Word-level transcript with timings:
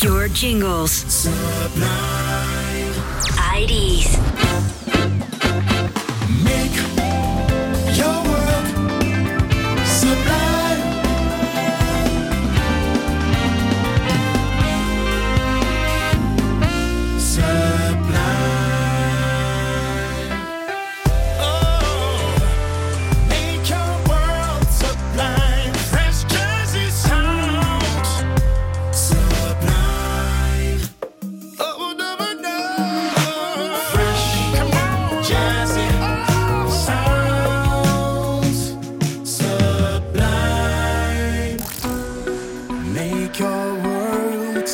Pure 0.00 0.28
Jingles. 0.28 1.04
Sublime. 1.12 2.59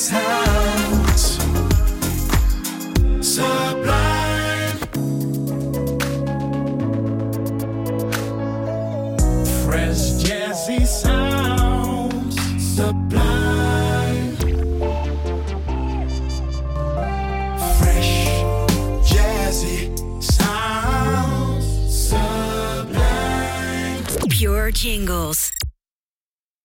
this 0.00 0.08
house. 0.08 1.36
Sublime. 3.20 4.78
Fresh 9.64 10.24
jazzy 10.24 10.86
sounds. 10.86 12.34
Sublime. 12.74 14.36
Fresh 17.78 18.14
jazzy 19.04 19.78
sounds. 20.22 21.66
Sublime. 22.08 23.18
Pure 24.30 24.70
jingles. 24.70 25.52